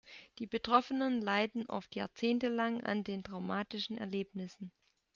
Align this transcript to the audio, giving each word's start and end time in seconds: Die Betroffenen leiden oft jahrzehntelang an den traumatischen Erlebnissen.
Die 0.39 0.47
Betroffenen 0.47 1.21
leiden 1.21 1.67
oft 1.69 1.93
jahrzehntelang 1.95 2.81
an 2.83 3.03
den 3.03 3.23
traumatischen 3.23 3.99
Erlebnissen. 3.99 4.71